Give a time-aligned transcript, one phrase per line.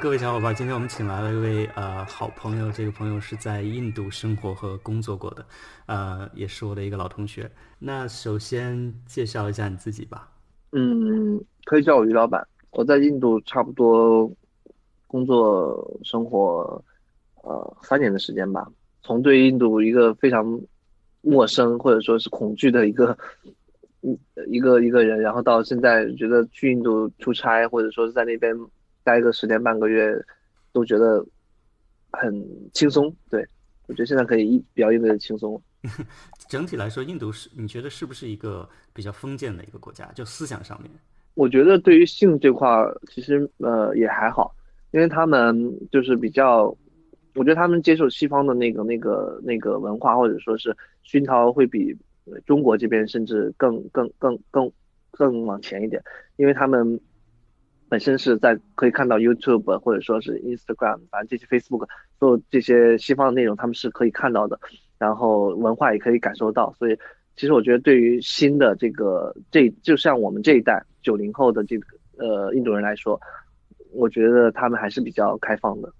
[0.00, 5.44] 各位小伙伴，今天我们请来了一位呃好朋友，这个朋友是在印度生活和工作过的，
[5.86, 7.50] 呃，也是我的一个老同学。
[7.80, 10.30] 那首先介绍一下你自己吧。
[10.70, 12.46] 嗯，可以叫我于老板。
[12.70, 14.30] 我在印度差不多
[15.08, 16.80] 工作生活
[17.42, 18.68] 呃三年的时间吧。
[19.02, 20.60] 从对印度一个非常
[21.22, 23.18] 陌生或者说是恐惧的一个
[24.02, 28.56] 一一个一个人，然后到现在觉得去印度出差或者说是在那边。
[29.08, 30.14] 待个十年半个月，
[30.70, 31.24] 都觉得
[32.12, 32.30] 很
[32.74, 33.14] 轻松。
[33.30, 33.42] 对
[33.86, 35.60] 我觉得现在可以一比较应对的轻松。
[36.50, 40.04] 整体来说，印度是你觉得是不是一个比较封建的一个国家？
[40.14, 40.90] 就思想上面，
[41.32, 44.54] 我觉得对于性这块儿，其实呃也还好，
[44.90, 45.56] 因为他们
[45.90, 46.64] 就是比较，
[47.34, 51.96] 我觉得他们接受西方的那个那个那个文化或者说是熏陶会比
[52.44, 54.70] 中国这边甚至更更更更
[55.12, 56.02] 更往前一点，
[56.36, 57.00] 因为他们。
[57.88, 64.60] 本身是在可以看到 YouTube 或者说是 Instagram，反正这些 Facebook 所有这些西方的内容，他们是可以看到的，
[64.98, 66.70] 然后文化也可以感受到。
[66.78, 66.98] 所以
[67.34, 71.86] 其实我觉得对于新的这个这就像我们这一代九零后的这个
[72.18, 73.18] 呃印度人来说，
[73.92, 75.90] 我觉得他们还是比较开放的。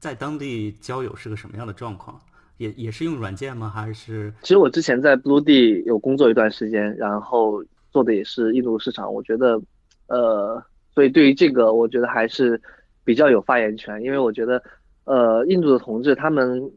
[0.00, 2.20] 在当地交友是个什么样的状况？
[2.56, 3.68] 也也是用软件吗？
[3.68, 4.32] 还是？
[4.42, 9.60] 其实我之前在 Blue D 有工作一段时间，然后做的也是印度市场，我觉得
[10.08, 10.60] 呃。
[10.96, 12.58] 所以对于这个，我觉得还是
[13.04, 14.62] 比较有发言权，因为我觉得，
[15.04, 16.72] 呃，印度的同志他们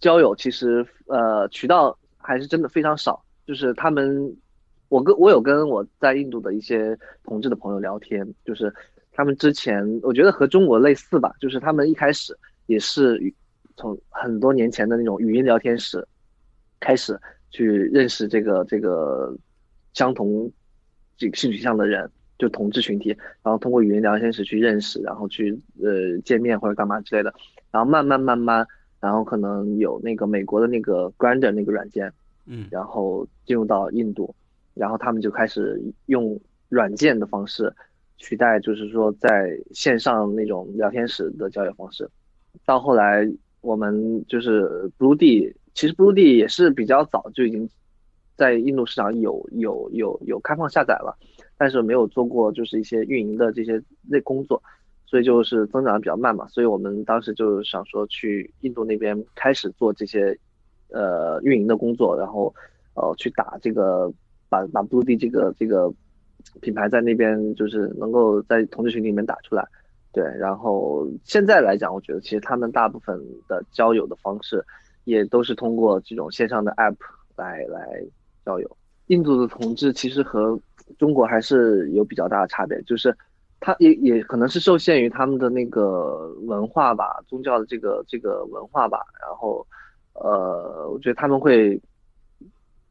[0.00, 4.36] 交友其实呃渠道还是真的非常少，就是他们，
[4.88, 8.74] 我跟我有跟我在印度的一些同志的朋友聊天，就是
[9.12, 12.36] 他们之前我觉得和中国类似吧，就是他们一开始
[12.66, 13.16] 也是
[13.76, 16.04] 从很多年前的那种语音聊天室
[16.80, 17.16] 开始
[17.50, 19.32] 去认识这个这个
[19.92, 20.50] 相同
[21.16, 22.10] 这个性取向的人。
[22.44, 23.08] 就同志群体，
[23.42, 27.32] 然后通过语音聊天室去认识，然后去呃见面或者干嘛之类的，
[27.70, 28.66] 然后慢慢慢慢，
[29.00, 32.12] 然后可能有那个美国的那个 Grander 那个软件，
[32.44, 34.34] 嗯，然后进入到印度，
[34.74, 36.38] 然后他们就开始用
[36.68, 37.72] 软件的方式
[38.18, 42.06] 取代，就是说在线上那种聊天室的交友方式。
[42.66, 43.26] 到后来
[43.62, 44.68] 我们就是
[44.98, 47.66] Blue D，其实 Blue D 也是比较早就已经
[48.36, 51.16] 在印度市场有有有有开放下载了。
[51.56, 54.62] 但是没有做过就是一些运营的这些类工作，
[55.06, 56.46] 所以就是增长的比较慢嘛。
[56.48, 60.36] 所以我们当时就想说去印度那边开始做这些
[60.88, 62.54] 呃运营的工作，然后
[62.94, 64.12] 呃去打这个
[64.48, 65.92] 把把 Blue D 这个这个
[66.60, 69.66] 品牌在那边就是能够在同志群里面打出来。
[70.12, 74.64] 对，然后现在来讲，我觉得其实他们大部分的交友的方式
[75.04, 76.96] 也都是通过这种线上的 App
[77.36, 78.00] 来来
[78.44, 78.76] 交友。
[79.06, 80.58] 印度的统治其实和
[80.98, 83.16] 中国还是有比较大的差别，就是
[83.60, 89.66] 他也也可能是受限于他们的那个文化吧，宗教的这个这个文化吧，然后
[90.14, 91.80] 呃，我觉得他们会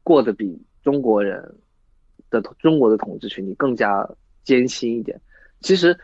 [0.02, 1.54] 过得比中国人
[2.30, 4.08] 的中国的统治群体更加
[4.42, 5.20] 艰辛一点。
[5.60, 5.96] 其实，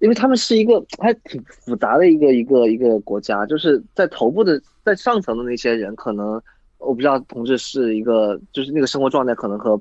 [0.00, 6.42] 因为他们是一个还挺复杂的一个一个一个国家，就是在头部的在上层的那些人，可能
[6.82, 9.80] 我不知道同志是一个就是那个生活状态可能和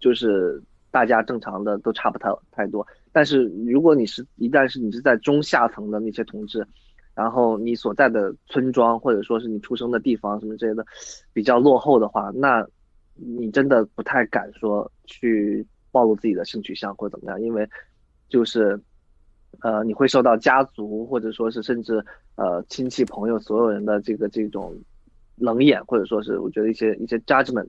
[0.00, 0.62] 就是。
[0.90, 6.66] 大家正常的都差不太太多，但是如果你是一旦是你是在中下层的那些同志，
[7.14, 10.84] 然后你所在的村庄或者说是你出生的地方什么之类的
[11.34, 12.66] 比较落后的话，那
[13.14, 17.68] 你真的不太敢说去暴露自己的性取向或者怎么样，因为
[18.30, 18.80] 就是
[19.60, 22.02] 呃你会受到家族或者说是甚至
[22.36, 24.74] 呃亲戚朋友所有人的这个这种
[25.40, 27.68] 冷眼或者说是我觉得一些一些 judgment。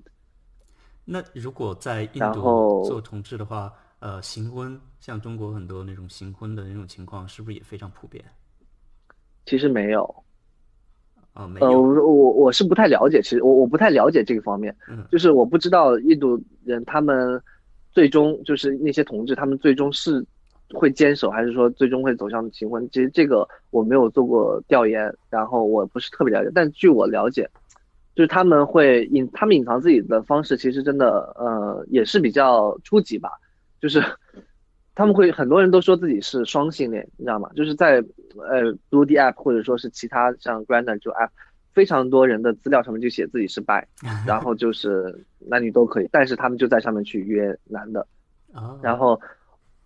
[1.06, 8.24] 那如果在印度做同志的话，呃，行婚像中国很多那种行婚的那种情况，是不是也非常普遍？
[9.46, 10.24] 其实没有，
[11.34, 11.68] 啊，没有。
[11.68, 17.42] 呃，我我是不太了解，其实我我不太了解这个方面，嗯，就是我不知道印度人他们
[17.92, 20.24] 最终就是那些同志，他们最终是
[20.74, 22.88] 会坚守，还是说最终会走向结婚？
[22.90, 27.50] 其实这个我没有做过调研，然后我不是特别了解，但据我了解。
[28.16, 33.30] 就是他们会隐，他们隐藏自己的方式，其实真的，呃，也是比较初级吧。
[33.80, 34.04] 就是
[34.94, 37.50] 他们会很多人都说自己是双性恋，你知道吗？
[37.56, 38.04] 就是在
[38.36, 41.30] 呃 Blue D App 或者说是其他像 Grander 就 App，
[41.74, 43.82] 非常多人的资料上面就写自己是 bi，
[44.28, 48.06] 然后就是男女都可以，但是他们就在上面去约男的。
[48.82, 49.22] 然后，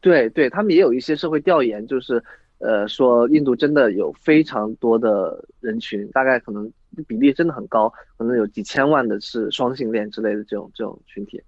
[0.03, 2.23] 对对，他们也有一些社会调研，就是
[2.59, 6.71] 呃说印度真的有非常多的人群，大概可能。
[7.07, 11.41] 比例真的很高，可能有几千万的是双性恋之类的这种这种群体，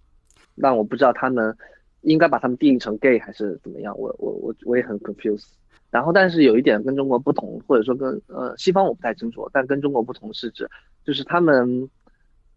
[0.60, 1.56] 但我不知道他们
[2.02, 5.46] 应该把他们定义成 gay 还是怎么样，我我我我也很 confused。
[5.92, 10.68] 然后但是有一点跟中国不同，或者说跟呃西方我不太清楚，但跟中国不同是指
[11.06, 11.88] 就是他们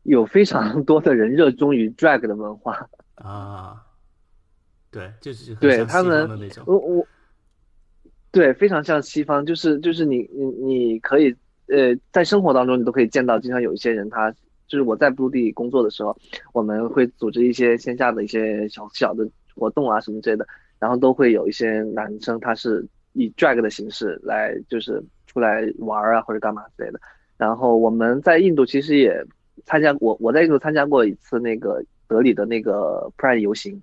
[0.05, 3.85] 有非常多的人热衷于 drag 的文化啊，
[4.91, 6.29] 对，就是对他们
[6.67, 7.07] 我我
[8.31, 11.35] 对非常像西方，就是就是你你你可以
[11.69, 14.35] 呃在生活当中你都可以见到，经常有一些人他。
[14.71, 16.15] 就是我在布鲁地工作的时候，
[16.53, 20.47] 我们会组织一些线下的一些小小的活动啊什么之类的，
[20.79, 27.01] 然后都会有一些男生他是以 drag 的形式来就是出来玩啊或者干嘛之类的。
[27.39, 29.25] 然后我们在印度其实也
[29.65, 33.83] 参加过，我在印度参加过一次那个德里的那个 Pride 游行，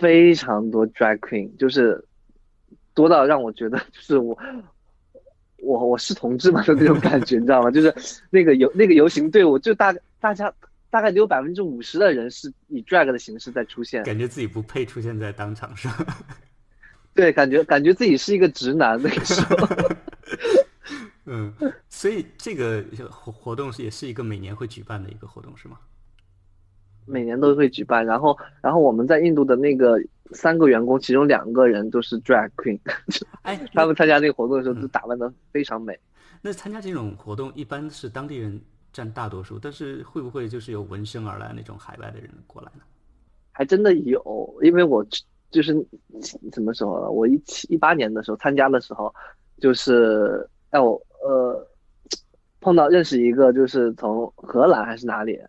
[0.00, 2.02] 非常多 drag queen，就是
[2.94, 4.36] 多到让我觉得就是我。
[5.62, 7.70] 我我是同志嘛的那种感觉，你知道吗？
[7.70, 7.94] 就是
[8.30, 10.50] 那个游那个游行队伍，就大大家
[10.88, 15.92] 大概只有百分之五十的人是以 drag 的形式在出现，感觉自己不配出现在当场上。
[17.12, 19.68] 对，感觉感觉自己是一个直男那个时候。
[21.26, 21.52] 嗯，
[21.90, 25.78] 所以这个活活动是也是一个每年会举办的一个活动，是吗？
[27.10, 30.00] 每年都会举办，然后然后我们在印度的那个。
[30.32, 32.78] 三个员工，其中两个人都是 drag queen，
[33.42, 35.98] 哎，他们参加这个活动的时候都打扮的非常美。
[36.40, 38.60] 那参加这种活动一般是当地人
[38.92, 42.82] 占大多数，但是会不会就是有闻声而来那种海外的人过来呢？
[43.50, 45.04] 还真的有，因为我
[45.50, 45.74] 就是
[46.52, 47.10] 什么时候了？
[47.10, 49.12] 我一七一八年的时候参加的时候，
[49.58, 50.92] 就是哎我
[51.24, 51.68] 呃
[52.62, 55.48] 碰到认识一个就是从荷兰还是哪里那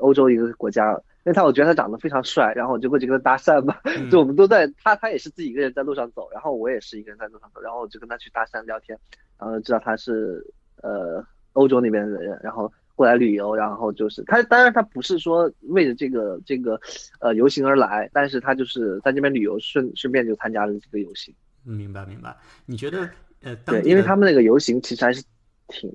[0.00, 1.00] 欧洲一个国家。
[1.26, 3.74] 因为他我觉得他长得非常帅，然后我就过去跟他搭讪嘛。
[4.10, 8.98] 就我们都在他他也是自己一个人在路上走，然后我也是一个人在路上走，然后我就跟他去搭讪聊天，
[9.38, 10.46] 然后知道他是
[10.82, 11.24] 呃
[11.54, 16.78] 欧洲那边的人，然后过来旅游，然后就是他当然他不是说为了这个这个
[17.20, 21.34] 呃游行而来，但是他就是在这边旅游，顺顺便就参加了这个游行。
[21.62, 22.36] 明白明白。
[22.66, 23.08] 你觉得
[23.40, 25.24] 呃对，因为他们那个游行其实还是
[25.68, 25.90] 挺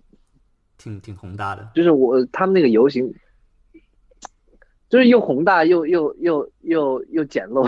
[0.79, 3.13] 挺挺宏大的，就是我他们那个游行。
[4.89, 7.63] 就是又宏大又又又又又简陋，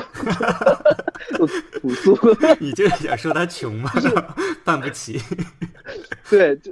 [1.38, 1.46] 又
[1.80, 2.18] 朴素。
[2.60, 3.92] 你就是想说他穷吗？
[4.66, 5.20] 办不起。
[6.32, 6.72] 对，就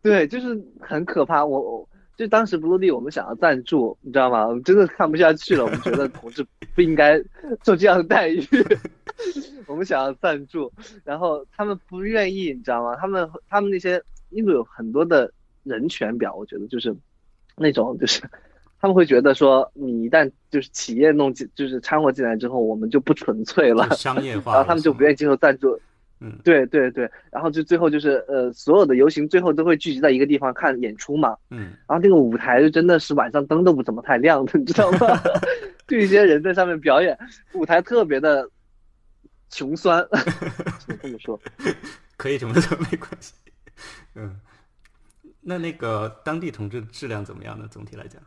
[0.00, 1.44] 对，就是很可怕。
[1.44, 4.46] 我我就当时 Blue 地我们想要赞助，你知道吗？
[4.48, 5.64] 我们真的看不下去了。
[5.64, 6.42] 我们觉得同志
[6.74, 7.22] 不应该
[7.62, 8.42] 受这样的待遇。
[9.66, 10.72] 我们想要赞助，
[11.04, 12.96] 然后他们不愿意，你知道吗？
[12.96, 15.30] 他们他们那些印度有很多的
[15.64, 16.96] 人权表，我觉得就是
[17.56, 18.22] 那种就是。
[18.82, 25.80] 他们会觉得说，你一旦就是企业弄进，就是掺和进来之后，我们就不纯粹了，商业化， 然后他们就不愿意接受赞助。
[26.18, 31.36] 嗯，对对对，然后就最后就是呃，所有的游行最后都会聚集在一个地方看演出嘛。
[31.50, 35.20] 嗯，然后那个舞台就真的是晚上灯都不怎么太亮的，你知道吗？
[35.86, 37.16] 就一些人在上面表演，
[37.54, 38.48] 舞台特别的
[39.48, 40.04] 穷酸。
[41.00, 41.40] 这么说，
[42.16, 43.32] 可以这么说没关系。
[44.16, 44.40] 嗯，
[45.40, 47.68] 那那个当地同志的质量怎么样呢？
[47.70, 48.20] 总体来讲？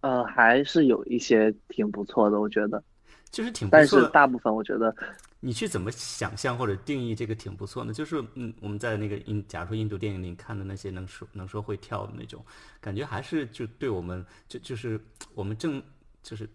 [0.00, 2.82] 呃，还是有一些挺不错的，我觉得，
[3.30, 4.94] 就是挺，但是大部分我觉得，
[5.40, 7.92] 你去怎么想象或者定义这个挺不错呢？
[7.92, 12.44] 就是嗯，我们在那个印，假如说印度电影里看的那些能说能说会跳的那种，
[12.80, 15.00] 感觉还是就对我们就就是
[15.34, 15.82] 我们正
[16.22, 16.48] 就是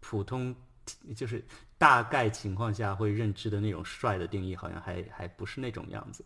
[0.00, 0.54] 普通
[1.14, 1.44] 就是
[1.76, 6.24] 大概情况下会认知的那种帅的定义，好像还还不是那种样子。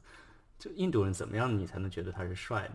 [0.59, 2.75] 就印度人怎么样，你才能觉得他是帅呢？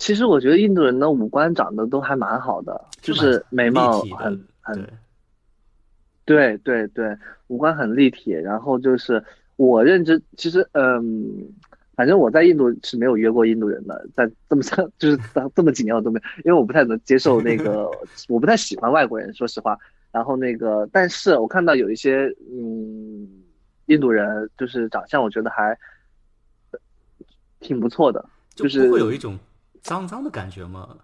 [0.00, 4.88] 其实我觉得印度人的五官长得都还蛮好的，就是眉毛很很，
[6.24, 7.14] 对对对，
[7.48, 8.32] 五官很立体。
[8.32, 9.22] 然后就是
[9.56, 11.52] 我认知，其实嗯，
[11.94, 15.18] 反正我在印度是没有约过印度人的，在这么长 就是
[15.54, 17.86] 这么几年我都没，因为我不太能接受那个，
[18.26, 19.78] 我不太喜欢外国人，说实话。
[20.10, 23.28] 然后那个，但是我看到有一些嗯，
[23.84, 25.76] 印度人就是长相，我觉得还
[27.60, 29.38] 挺不错的，就是会有一种。
[29.82, 30.96] 脏脏的感觉吗？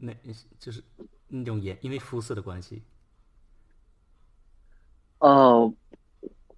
[0.00, 0.12] 那
[0.58, 0.82] 就是
[1.28, 2.82] 那种颜，因为肤色的关系。
[5.20, 5.72] 哦，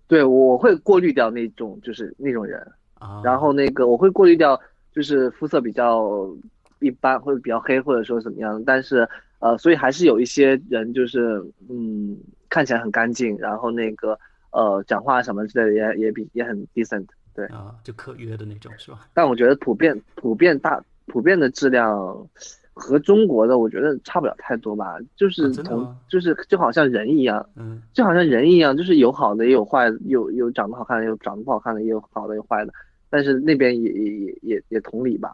[0.09, 2.61] 对，我会过滤掉那种就是那种人，
[2.95, 6.29] 啊然后那个我会过滤掉就是肤色比较
[6.81, 12.19] 一般或者比较黑或者说怎么样，但是呃，所以还是有一些人就是嗯
[12.49, 14.19] 看起来很干净，然后那个
[14.51, 19.07] 呃讲话什么之类的也也比也很 decent，对啊，就可约的那种是吧？
[19.13, 20.83] 但我觉得普遍普遍大。
[21.07, 22.29] 普遍的质量
[22.75, 32.73] 和中国的我觉得差不了太多吧，就是同就是就好像人一样，嗯，就好像人一样，就是有好的也有坏的，有有长得好看的，有长得不好看的，也有好的有坏的，
[33.09, 35.33] 但是那边也也也也也同理吧。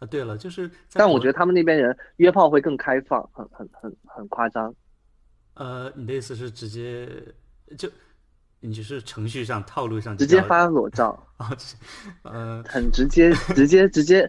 [0.00, 4.74] 啊，对了，就是，但我觉得他们那边人约炮会更开放，很很很很夸张。
[5.54, 7.08] 呃，你的意思是直接
[7.78, 7.88] 就
[8.58, 11.56] 你只是程序上套路上直接发裸照 啊，
[12.22, 14.28] 呃，很直接，直接直接，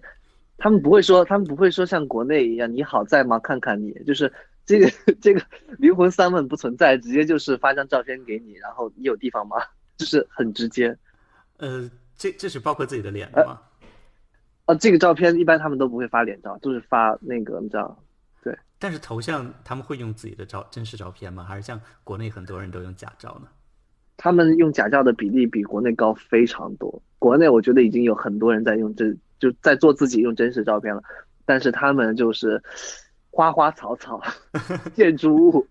[0.57, 3.39] 他们不会说，他们不会说像国内一样，你好在吗？
[3.39, 4.31] 看看你，就是
[4.65, 5.41] 这个 这个
[5.77, 9.57] 灵魂三问不存在，直接就是发张照片给你，然后你有地方吗？
[9.97, 10.97] 就是很直接。
[11.57, 13.59] 呃，这这是包括自己的脸的吗？
[14.65, 17.97] 啊，这个照片一般他们都不会发脸照，都是发那个你知道。
[18.41, 18.57] 对。
[18.79, 21.43] 但是头像他们会用自己的照真实照片吗？
[21.43, 23.47] 还是像国内很多人都用假照呢？
[24.15, 27.01] 他们用假照的比例比国内高非常多。
[27.19, 31.03] 国内我觉得已经有很多人在用真，就在做自己用真实照片了。
[31.45, 32.61] 但是他们就是
[33.29, 34.21] 花花草草、
[34.95, 35.67] 建筑物、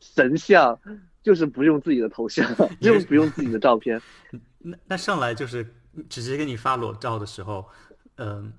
[0.00, 0.78] 神像，
[1.22, 2.48] 就是不用自己的头像，
[2.80, 4.00] 就不用自己的照片。
[4.58, 5.66] 那那上来就是
[6.08, 7.68] 直接给你发裸照的时候，
[8.16, 8.52] 嗯，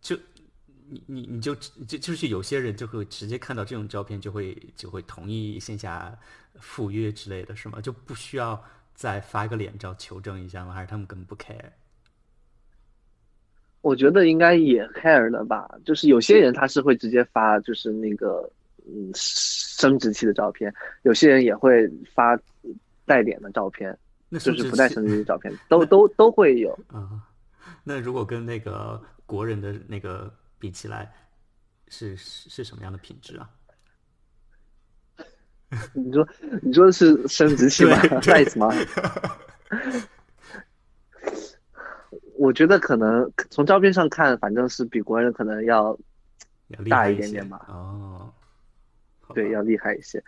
[0.00, 0.16] 就
[0.88, 6.16] 你你你就就就是有些人就会直接看到这种照片就会就会同意线下。
[6.60, 7.80] 赴约之类的是吗？
[7.80, 8.60] 就不需要
[8.92, 10.72] 再发一个脸照求证一下吗？
[10.72, 11.70] 还是他们根本不 care？
[13.88, 15.68] 我觉得应该也 care 的吧。
[15.84, 18.48] 就是有些人他是会直接发，就是那个
[18.86, 20.70] 嗯生殖器的照片；
[21.02, 22.38] 有些人也会发
[23.06, 23.96] 带脸的照片，
[24.32, 26.70] 就是不带生殖器的照片， 都都都会有。
[26.88, 27.22] 啊，
[27.82, 31.10] 那如果跟那个国人的那个比起来，
[31.88, 33.48] 是是什么样的品质啊？
[35.92, 36.26] 你说，
[36.62, 38.72] 你说的是生殖器吗？size 吗？
[42.38, 45.98] 我觉得可能从照片上看，反正是比国人可能要
[46.88, 47.66] 大一点点吧。
[47.68, 48.30] 哦，
[49.34, 50.22] 对，要厉害一些。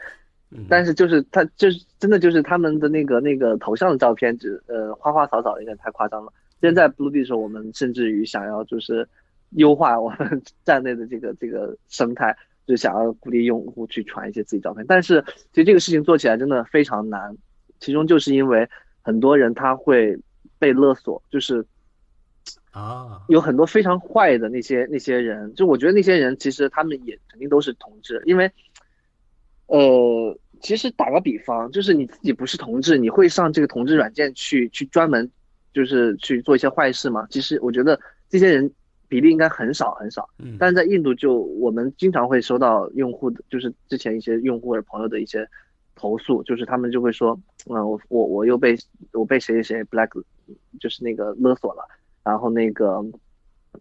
[0.68, 6.32] 但是就是他就是真的就是他们的那个那个头像的照片，只呃花花草草有点太夸张了。
[6.60, 9.08] 现在 Blue 的时候，我们甚至于想要就是
[9.50, 12.36] 优化我们 站内的这个这个生态。
[12.66, 17.36] 就想要鼓励用户去传一些自己照片，但是其实这个事情做起来真的非常难，
[17.80, 18.68] 其中就是因为
[19.02, 20.16] 很多人他会
[20.56, 21.66] 被勒索，就是
[22.70, 28.50] 啊，有很多非常坏的那些那些人，就我觉得那些人其实他们也肯定都是同志，因为，
[29.66, 35.30] 呃，其实打个比方，就是你自己不是同志，你会上这个同志软件去去专门
[35.72, 37.26] 就是去做一些坏事吗？
[37.30, 37.98] 其实我觉得
[38.28, 38.72] 这些人。
[39.10, 45.44] 比例应该很少很少，嗯，但是在印度就我们经常会收到用户的，就是之前一些用户或者朋友的一些
[45.96, 47.36] 投诉，就是他们就会说，
[47.68, 48.76] 嗯，我我我又被
[49.12, 50.10] 我被谁谁谁 black，
[50.78, 51.82] 就是那个勒索了，
[52.24, 53.02] 然后那个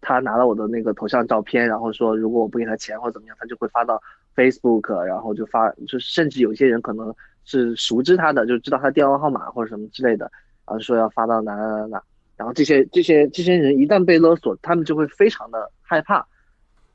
[0.00, 4.00] 他拿了我的那个头像照片，然后说如果我不给他钱或者怎么样，他就会发到
[4.34, 10.30] Facebook，然后就发，就甚至有些人可能是熟知他的，就知道他电话号码或者什么之类的，
[10.66, 12.02] 然后说要发到哪哪哪哪。
[12.36, 16.26] 然后这些这些这些人一旦被勒索，他们就会非常的害怕。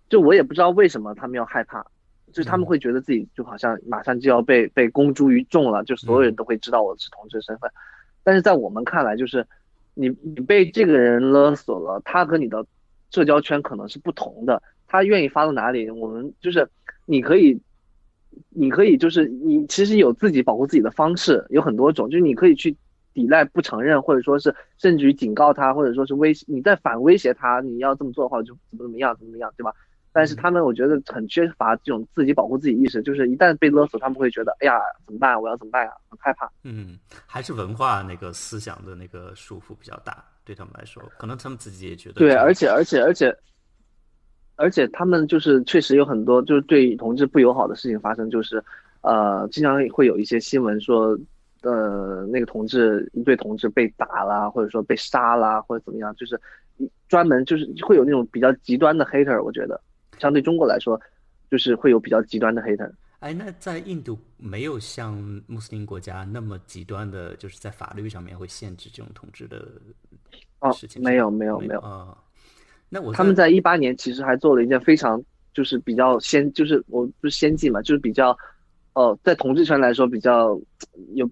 [0.09, 1.85] 就我也不知道为什么他们要害怕，
[2.31, 7.69] 就是他们会觉得自己就好像马上就要被被公诸于众了，就所有人都会知道我是同志身份。
[8.23, 9.45] 但是在我们看来，就是
[9.95, 12.63] 你你被这个人勒索了，他和你的
[13.09, 16.69] 社交圈可能是不同的，他愿意发到哪里，我们就是
[17.05, 17.59] 你可以
[18.49, 22.75] 你可以就是你其实有自己保护自己的方式，有很多种，就是你可以去。
[23.15, 29.73] 抵赖不承认，或者说是甚至于警告他，或者说是威胁你在反威胁他，你要这么做的话就怎么怎么样，怎么怎么样，对吧？
[30.15, 35.39] 但是他们我觉得很缺乏这种自己保护自己意识，就是一旦被勒索，他们会觉得哎呀怎么办？
[35.39, 35.91] 我要怎么办呀？
[36.09, 36.49] 很害怕。
[36.63, 42.15] 嗯，还是文化那个思想的那个束缚比较大，对他们来说，可能他们自己也觉得。
[42.15, 43.37] 对，而且而且而且
[44.55, 48.63] 而且他们就是确实有很多就是对同志不友好的事情发生，就是
[49.01, 51.19] 呃经常会有一些新闻说。
[51.61, 56.39] 呃，那个同志一对同志被打啦，或者说被杀啦，或者怎么样，就是
[57.07, 59.41] 专门就是会有那种比较极端的 hater。
[59.41, 59.81] 我觉得，
[60.19, 60.99] 相对中国来说，
[61.49, 62.91] 就是会有比较极端的 hater。
[63.19, 65.13] 哎，那在印度没有像
[65.47, 69.65] 穆斯林国家那么极端的，就是在法律上面会限制这种统治的
[70.73, 71.01] 事情？
[71.01, 72.17] 没有，没有，没有啊。
[72.89, 75.21] 那我他们在一八年其实还做了一件非常
[75.53, 78.37] 就是比较先，就是我不是先进嘛，就是比较
[78.93, 80.59] 哦，在统治圈来说比较
[81.13, 81.29] 有。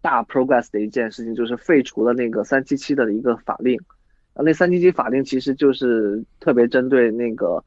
[0.00, 3.76] 大 progress 的一件事情就是废除了那个三七七的一个法令，
[4.32, 7.62] 啊，那三七七法令其实就是特别针对那个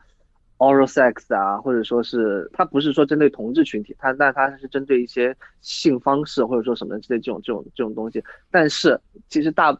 [0.62, 8.24] oral sex 啊，或者说是它不是说针对同志群体，它那它是针对一些性方式或者说什么之类这种这种这种东西。
[8.52, 9.76] 但是其实大，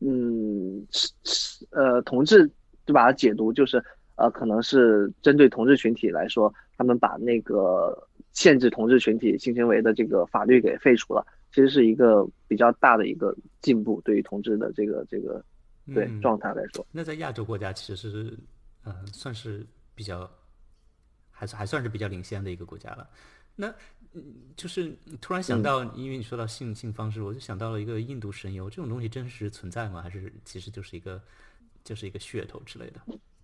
[0.00, 0.86] 嗯，
[1.70, 2.46] 呃，同志
[2.84, 3.82] 就把它解读就是
[4.16, 7.96] 呃，可能是针对同志群体来说，他们把那个
[8.32, 11.26] 限制同志群体性行为的这个法律给废除了。
[11.52, 15.42] 其实是一个比较大的一个进步，对于同志的这个这个
[15.94, 16.86] 对状态来说。
[16.92, 18.38] 那在亚洲国家，其实是
[18.84, 19.66] 呃，算是
[20.00, 20.26] 比较
[21.30, 23.06] 还还算是比较领先的一个国家了。
[23.54, 23.68] 那
[24.14, 24.22] 嗯，
[24.56, 30.00] 就是突然想到，因为你说到性性方式，我就想到了一个印度神油，这种东西真实存在吗？
[30.00, 31.20] 还是其实就是一个
[31.84, 33.00] 就是一个噱头之类的？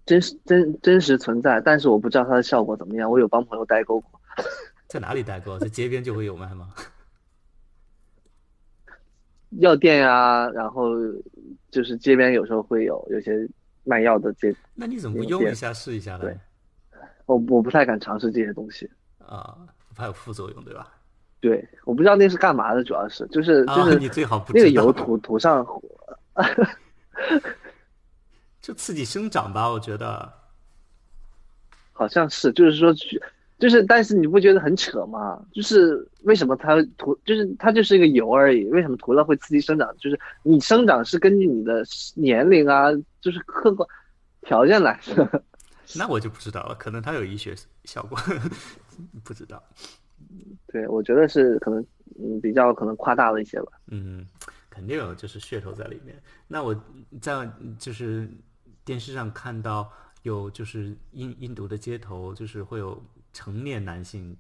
[0.07, 3.11] 真实真真实存在，但是我不知道它的效果怎么样。
[3.11, 4.19] 我有帮朋友代购过，
[4.89, 5.59] 在哪里代购？
[5.59, 6.73] 在街边就会有卖吗？
[9.61, 10.95] 药店呀，然后
[11.71, 13.47] 就是街边有时候会有有些
[13.87, 14.55] 卖药的这。
[14.75, 16.21] 那你怎么不用一下试一下呢？
[16.21, 16.39] 对，
[17.25, 19.57] 我我不太敢尝试这些东西啊，
[19.95, 20.93] 怕有副作用，对吧？
[21.41, 25.65] 对，我不知道那是干嘛的，主要是就是就是你最好不那个油涂涂上，
[28.61, 30.31] 就刺激生长吧，我觉得。
[31.93, 32.93] 好像是，就是说。
[33.59, 35.43] 就是，但是你不觉得很扯吗？
[35.51, 39.91] 就是为什么它涂，就是它就是一个油而已，为什么涂了会刺激生长？
[39.97, 41.83] 就是你生长是根据你的
[42.15, 42.89] 年龄啊，
[43.23, 43.89] 就是客观
[44.43, 45.43] 条件来的。
[45.97, 48.19] 那我就不知道了，可能它有医学效果，
[49.25, 49.63] 不知道。
[50.67, 51.81] 对，我觉得是可能，
[52.19, 53.73] 嗯，比较可能夸大了一些吧。
[53.87, 54.27] 嗯，
[54.69, 56.15] 肯定有就是噱头在里面。
[56.47, 56.79] 那我
[57.23, 58.29] 在就是
[58.85, 59.91] 电视上看到
[60.25, 63.03] 有就是印印度的街头，就是会有。
[63.37, 64.35] 成年男性，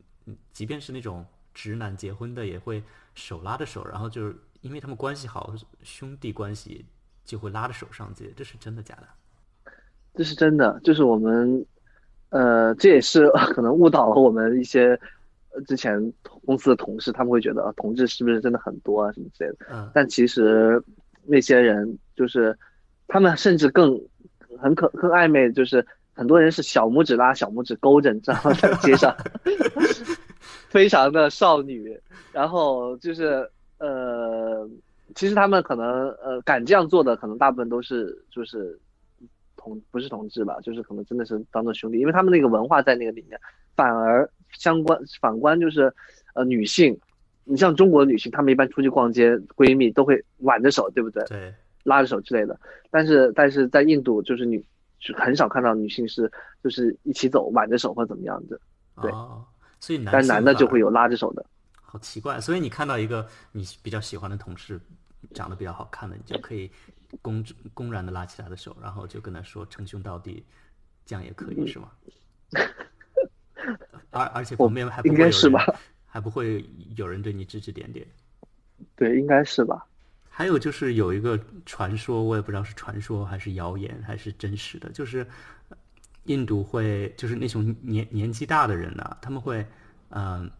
[0.54, 1.22] 即便是那种
[1.52, 2.82] 直男结婚的，也会
[3.14, 6.82] 手拉着手，然后就是因为他们关系好，兄弟关系
[7.22, 9.72] 就会拉着手上街，这是真的假的？
[10.14, 11.66] 这是真的，就是我们，
[12.30, 14.98] 呃，这也是 可能误导了我们一些
[15.66, 16.00] 之前
[16.46, 19.56] 公司的同事，他们会觉得同志是不是真的很多啊什么之类的。
[19.70, 19.90] 嗯。
[19.92, 20.82] 但其实
[21.24, 22.58] 那些人就是
[23.06, 24.00] 他们甚至更
[24.58, 25.86] 很可更暧昧，就是。
[26.16, 28.52] 很多人是小拇指拉小拇指勾着，你知道吗？
[28.54, 29.14] 在街上，
[30.70, 31.94] 非常的少女。
[32.32, 33.46] 然后就是
[33.78, 34.66] 呃，
[35.14, 38.78] 其实他们可能呃敢这样做的，可能大部分都是就是
[39.56, 43.38] 同不是同志吧，就是可能真的是当做兄弟，因为他们那个文化在那个里面。
[43.74, 44.26] 反而
[44.56, 45.92] 相关反观就是
[46.34, 46.98] 呃女性，
[47.44, 51.22] 你像中国女性，她们一般出去逛街，闺蜜都会挽着手，对不对？
[51.24, 51.52] 对，
[51.84, 52.58] 拉着手之类的。
[52.90, 54.64] 但是但是在印度，就是女。
[54.98, 56.30] 就很少看到女性是
[56.62, 58.58] 就是一起走挽着手或怎么样的，
[59.00, 59.10] 对，
[59.78, 61.44] 所以男但男的就会有拉着手的，
[61.82, 62.40] 好奇怪。
[62.40, 64.80] 所以你看到一个你比较喜欢的同事，
[65.34, 66.70] 长得比较好看的，你就可以
[67.20, 70.44] 公公然的拉起他的手，然后就跟他说称兄道弟，
[71.04, 71.90] 这样也可以是吗？
[74.10, 75.64] 而而且旁边还应该是吧，
[76.06, 76.64] 还不会
[76.96, 78.06] 有人对你指指点点，
[78.94, 79.86] 对，应该是吧。
[80.38, 85.26] 还有就是有一个传说，我也不知道是传说还是谣言还是真实的，就是
[86.24, 89.66] 印度会就是那种年年纪大的人呢，他们会
[90.10, 90.50] 嗯，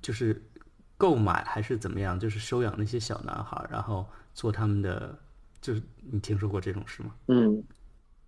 [0.00, 0.40] 就是
[0.96, 5.18] 购买还是怎么样，就是收养那些小男孩，然后做他们的，
[5.60, 7.16] 就是你听说过这种事吗？
[7.26, 7.60] 嗯，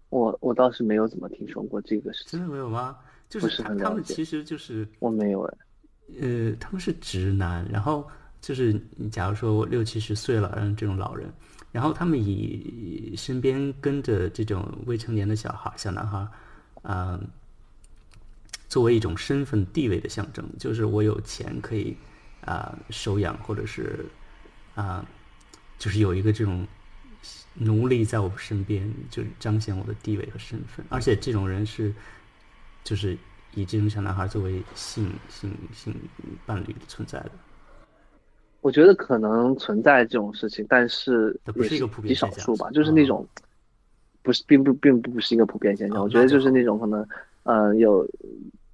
[0.09, 2.33] 我我倒是没有怎么听说过这个事情。
[2.33, 2.99] 真的没有吗？
[3.29, 5.59] 就是他们其实就是我没有哎，
[6.23, 8.05] 呃，他们是直男，然后。
[8.44, 11.33] 就是你，假如说六七十岁了，嗯，这种老人，
[11.72, 16.28] 然后他们以身边跟着这种未成年的小孩、小男孩，
[16.83, 17.26] 嗯，
[18.68, 21.96] 作为一种身份地位的象征，就是我有钱可以
[22.44, 24.04] 啊收养，或者是
[24.74, 25.02] 啊，
[25.78, 26.68] 就是有一个这种
[27.54, 30.85] 奴隶在我身边，就彰显我的地位和身份。
[30.90, 31.94] 而且这种人是，
[32.85, 33.16] 就是
[33.54, 35.96] 以这种小男孩作为性性性
[36.44, 37.30] 伴侣存在的。
[38.64, 42.70] 我觉得可能存在这种事情，但是也是极少数吧。
[42.70, 43.29] 就是那种，
[44.22, 46.03] 不是，并不，并不是一个普遍现象。
[46.03, 47.07] 我觉得就是那种可能，
[47.42, 48.09] 嗯，有，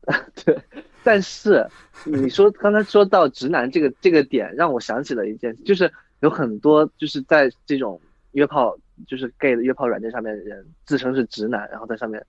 [0.45, 0.57] 对。
[1.03, 1.67] 但是
[2.05, 8.01] 你说刚才说到直男这个这个点，让我想起了一件，就是有很多就是在这种
[8.31, 12.25] 约炮，就是 gay 的约炮软件上面的人自称是直男，然后在上面，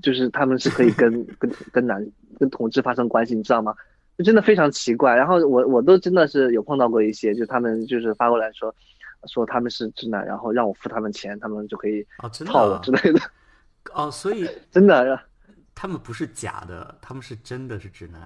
[0.00, 3.74] 就是他们是可以跟 跟跟男跟同志发生关系，你知道吗？
[4.16, 8.74] 就真的非常奇怪，然后我我都真的是有碰到过一些，就他们就是发过来说，
[9.26, 12.06] 说他们是直男，然后让我付他们钱，他们就可以
[12.46, 13.20] 套我之类的。
[13.92, 15.20] 哦，所以 真的，
[15.74, 18.20] 他们不是假的，他们是真的是直男。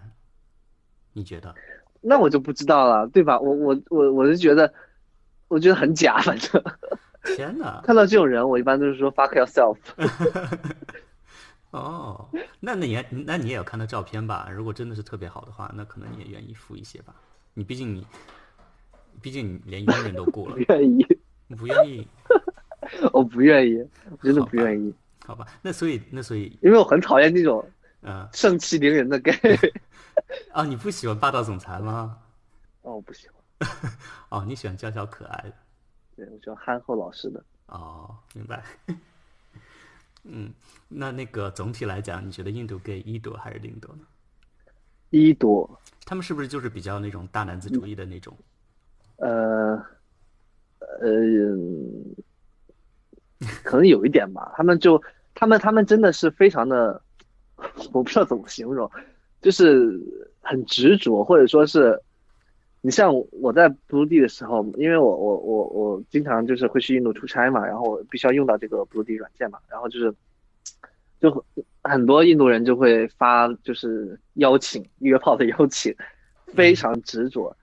[1.13, 1.55] 你觉得？
[2.01, 3.41] 那我就不知道了，对吧？
[3.41, 4.73] 我我我我是觉得，
[5.49, 6.63] 我觉得很假，反正。
[7.25, 7.81] 天哪！
[7.83, 9.77] 看到这种人，我一般都是说 fuck yourself。
[11.71, 12.29] 哦，
[12.61, 14.49] 那那也那你也要看他照片吧？
[14.51, 17.15] 如果真的是特别好的话，那可能你也愿意付一些吧？
[17.55, 18.07] 你毕竟你，
[19.21, 21.07] 毕竟你连佣人都雇了，不愿意，
[21.57, 22.09] 不愿意，
[23.13, 23.87] 我不愿意，
[24.23, 24.95] 真的不愿意。
[25.27, 27.63] 好吧，那所以那所以，因为我很讨厌那种
[28.01, 29.35] 嗯盛气凌人的 gay。
[30.53, 32.19] 啊，你不喜欢霸道总裁吗？
[32.83, 33.37] 哦，我不喜欢。
[34.31, 35.53] 哦，你喜欢娇小可爱的？
[36.17, 37.45] 对，我喜欢憨厚老实的。
[37.67, 38.65] 哦，明白。
[40.25, 40.53] 嗯，
[40.89, 44.03] 那那个总体来讲，你觉得印度 gay 一多还是零多呢？
[45.11, 48.37] 一多，他们是不是就是比较那种大男子主义的那种？
[49.17, 49.83] 呃，
[51.01, 51.09] 呃，
[53.63, 54.53] 可能有一点吧。
[54.57, 55.03] 他们就
[55.35, 57.01] 他们他们真的是非常的，
[57.93, 58.91] 我不知道怎么形容，
[59.41, 59.99] 就是
[60.43, 61.99] 很执着，或者说是，
[62.81, 70.15] 你像我在布鲁地的时候，因为我我我我经常就是会去印度出差嘛，然后我必须要用到这个布鲁地软件嘛，然后就是，
[71.21, 71.45] 就
[71.83, 75.95] 很多印度人就会发就是邀请约炮的邀请，
[76.55, 77.55] 非常执着。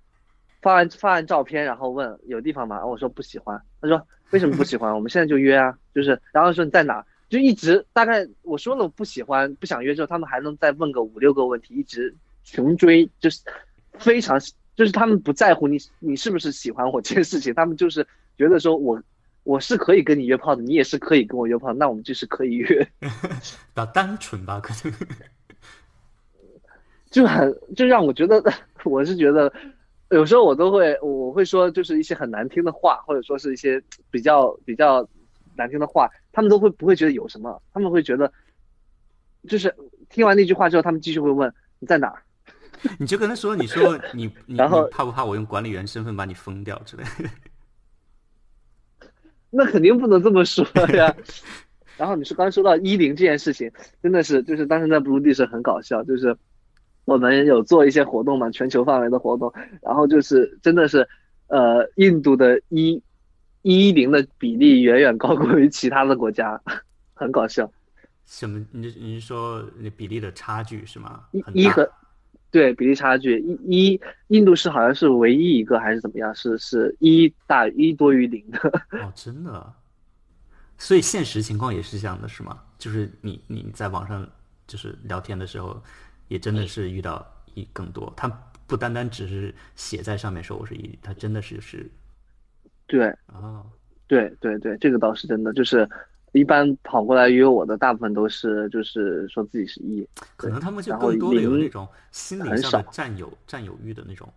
[0.61, 2.85] 发完发完照片，然后问有地方吗？
[2.85, 3.61] 我说不喜欢。
[3.79, 4.01] 他说
[4.31, 4.93] 为什么不喜欢？
[4.93, 7.05] 我们现在就约啊，就是，然后说你在哪？
[7.29, 13.41] 就一直大概我说了我不喜欢不想约之后，他们还能再问个五六个问题，一直穷追，就是
[13.97, 14.39] 非常
[14.75, 18.05] 就是他们不在乎你你是不是喜欢我这件事情，他们就是
[18.37, 19.01] 觉得说我
[19.43, 22.87] 我是可以跟你约炮的，你也是可以跟我约炮，那我们就是可以约。
[22.99, 23.07] 比
[23.75, 24.93] 较单纯吧，可能
[27.09, 28.43] 就很就让我觉得
[28.83, 29.51] 我是觉得。
[30.11, 35.05] 有时候我都会，我会说就是一些很难听的话，或者说是一些比较比较
[35.55, 37.59] 难听的话，他们都会不会觉得有什么？
[37.73, 38.31] 他们会觉得，
[39.49, 39.75] 就是
[40.07, 42.21] 听完那句话之后，他们继续会问你在哪儿？
[42.99, 47.03] 你就跟他说，你说你你 然后怕不怕我用管理员身份把你封掉之类？
[49.49, 51.15] 那肯定不能这么说呀。
[51.97, 53.71] 然后你说刚说到一零这件事情，
[54.03, 56.35] 真的是就是当时在布鲁地是很搞笑，就是。
[57.05, 61.07] 我们有做一些活动嘛，全球范围的活动，然后就是真的是，
[61.45, 62.99] 呃，印度的一
[63.61, 66.59] 一零的比例远远高过于其他的国家，
[67.13, 67.71] 很搞笑。
[68.25, 68.65] 什么？
[68.71, 71.21] 你你是说那比例的差距是吗？
[71.53, 71.87] 一一和
[72.55, 76.33] 对比例差距，一一印度是好像是唯一一个还是怎么样？
[76.33, 78.59] 是是一大一多于零的。
[79.03, 79.73] 哦，真的。
[80.77, 82.57] 所以现实情况也是这样的，是吗？
[82.77, 84.25] 就是你你在网上
[84.65, 85.83] 就是聊天的时候。
[86.27, 88.27] 也真的是遇到一更多，他
[88.65, 91.87] 不单单只是写在上面说我是一，他真的是是，
[92.87, 93.63] 对，啊，
[94.07, 95.87] 对对对，这个倒是真的，就是
[96.35, 104.31] 一般跑过来约我的大部分都是就是说自己是 E，，可能他们就更多的有那种心理上的占有占有欲的那种，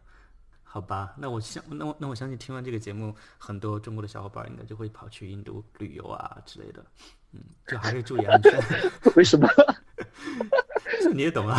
[0.63, 6.85] 好吧，那我相那我那我相信听完这个节目，很多中国的小伙伴应该就会跑去印度旅游啊之类的，
[7.33, 8.53] 嗯，就还是注意安全。
[9.17, 9.49] 为什么？
[11.03, 11.59] 这你也懂啊？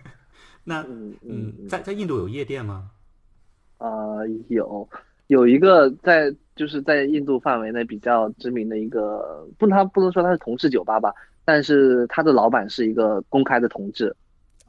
[0.62, 0.82] 那
[1.22, 2.90] 嗯，在在印度有夜店吗？
[3.78, 3.88] 啊，
[4.48, 4.86] 有
[5.28, 11.10] 有一个在就是在印度范围内比较知名的一个，不，他不能说他是同志酒吧吧，
[11.42, 14.14] 但是他的老板是一个公开的同志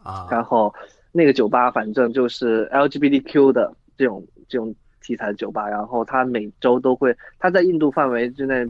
[0.01, 0.25] 啊。
[0.31, 0.73] 然后
[1.11, 8.65] 那个酒吧反正就是 LGBTQ 的这种这种题材的酒吧，然后他每周都会，他在印度范围之内，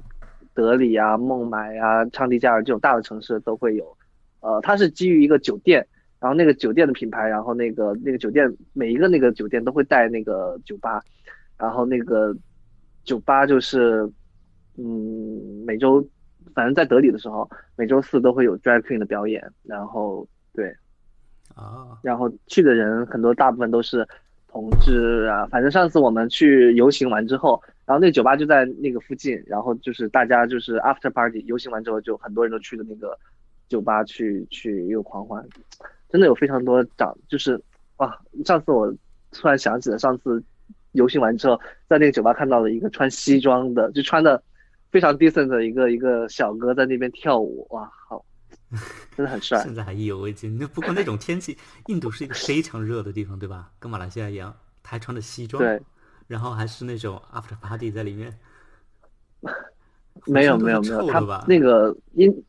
[0.56, 3.86] 德里啊、孟买啊、昌迪加尔这种大的城市都会有。
[4.40, 5.86] 呃，它是基于一个酒店，
[6.20, 11.00] 然后那个酒店的品牌，然后那个那个酒店每一个那个酒店都会带那个酒吧，
[11.60, 12.36] 然后那个
[13.04, 14.10] 酒吧就是，
[14.78, 16.06] 嗯，每周
[16.54, 20.74] 反正在德里的时候，每周四都会有 drag queen 的表演，然后对，
[21.56, 24.08] 啊，然后去的人很多，大部分都是
[24.48, 33.18] 同志啊，反正上次我们去游行完之后，然后那酒吧就在那个附近，然后就是大家就是 after party 游行完之后，就很多人都去的那个。
[33.70, 35.42] 酒吧去去又狂欢，
[36.10, 37.58] 真的有非常多长，就是
[38.00, 38.20] 哇！
[38.44, 38.94] 上次我
[39.32, 40.44] 突然想起了上次
[40.94, 44.42] 游行完之后，在那个酒吧看到了一个穿西装的，就穿的
[44.92, 48.24] 非常 decent 的一个一个小哥在那边跳舞，哇，好，
[49.16, 49.60] 真的很帅。
[49.64, 50.58] 现在还意犹未尽。
[50.58, 53.72] 那不过那种天气，印度是一个非常热的地方，对吧？
[53.80, 55.82] 跟马来西亚一样，他还穿着西装，对，
[56.28, 58.38] 然后还是那种 after party 在里面。
[60.26, 62.44] 没有 没有没有，他那个印。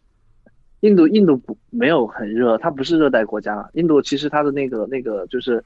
[0.82, 3.70] 印度印度不没有很热，它不是热带国家。
[3.74, 5.64] 印度其实它的那个那个就是，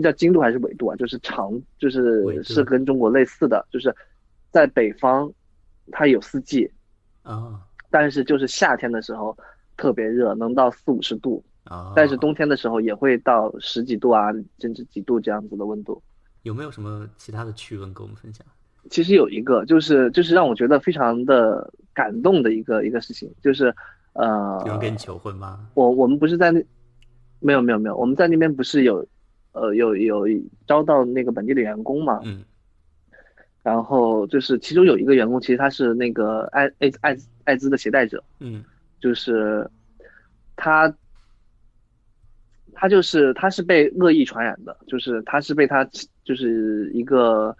[0.00, 0.94] 那叫经度还是纬度啊？
[0.96, 3.94] 就是长，就是是跟中国类似的，就是
[4.50, 5.30] 在北方，
[5.90, 6.70] 它有四季
[7.22, 9.36] 啊，但是就是夏天的时候
[9.76, 16.00] 特别热，能到四五十度啊，但是冬天的时候也会到十几度啊，甚至几度这样子的温度。
[16.42, 18.46] 有没有什么其他的趣闻跟我们分享？
[18.90, 23.74] 其实有一个，就是就是让我觉得非常的感动的一个一个事情，就是。
[24.14, 25.68] 呃，有人跟你求婚吗？
[25.74, 26.60] 我我们不是在那，
[27.38, 29.06] 没有没有没有，我们在那边不是有，
[29.60, 30.26] 呃有有
[30.66, 32.20] 招到那个本地的员工嘛？
[32.24, 32.44] 嗯。
[33.62, 38.22] 然后就是其中有一个员工，其实他是那个艾艾艾艾滋的携带者。
[38.40, 38.64] 嗯。
[39.00, 39.68] 就是
[40.56, 40.92] 他，
[42.72, 45.84] 他就是他是被恶意传染的，就是他是被他
[46.24, 47.56] 就是一个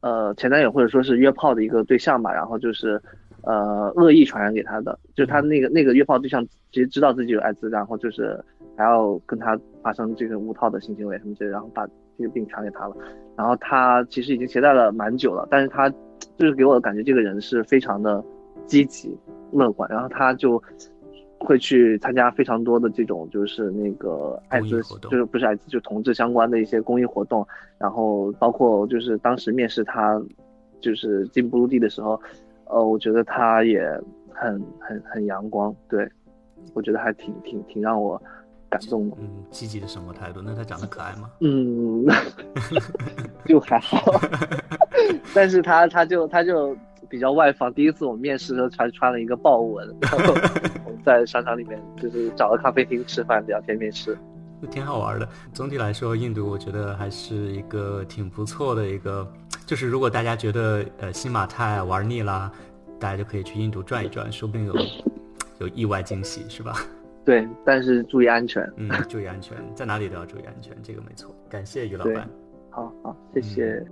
[0.00, 3.00] 呃前男友或者说是约炮的一个对象吧，然后就是。
[3.42, 8.38] 呃，恶意传染给他的，就是他那个那个约炮对象其实知道自己有艾滋，然后就是
[8.76, 9.58] 还要跟他
[9.88, 11.86] 发生这个无套的性行为什么之类，然后把
[12.18, 12.94] 这个病传给他了。
[13.34, 15.88] 然后他其实已经携带了蛮久了，但是他
[16.36, 18.22] 就是给我的感觉，这个人是非常的
[18.66, 19.16] 积极
[19.50, 20.62] 乐观，然后他就
[21.38, 27.46] 会去参加非常多的这种就是那个艾滋，就是不是艾滋，就同志相关的一些公益活动，
[27.78, 30.22] 然后包括就是当时面试他
[30.82, 32.20] 就是进步入地的时候，
[32.66, 33.88] 呃，我觉得他也
[34.34, 36.06] 很很很阳光，对
[36.74, 38.20] 我觉得还挺挺挺让我。
[38.68, 39.16] 感动吗？
[39.20, 40.40] 嗯，积极的生活态度。
[40.42, 41.30] 那他长得可爱吗？
[41.40, 42.04] 嗯，
[43.46, 44.20] 就还好。
[45.34, 46.76] 但是他他就他就
[47.08, 47.72] 比较外放。
[47.72, 49.86] 第一次我们面试的时候，穿穿了一个豹纹。
[50.00, 50.34] 然后
[50.84, 54.18] 我们在商场里面就是找个咖啡厅吃饭聊天面试，
[54.70, 55.28] 挺好玩的。
[55.52, 59.26] 总体来说，印度我觉得还是一个挺不错的一个。
[59.66, 62.50] 就是如果大家觉得呃新马泰玩腻了，
[62.98, 64.74] 大家就可以去印度转一转，说不定有
[65.60, 66.74] 有意外惊喜，是吧？
[67.28, 68.66] 对，但是注意安全。
[68.76, 71.30] 嗯，注意安全，在哪里都要注意安全，这个没错。
[71.50, 72.26] 感谢于老板。
[72.70, 73.86] 好好，谢谢。